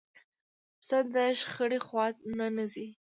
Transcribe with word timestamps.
پسه 0.79 0.97
د 1.13 1.15
شخړې 1.39 1.79
خوا 1.85 2.05
نه 2.37 2.65
ځي. 2.73 2.87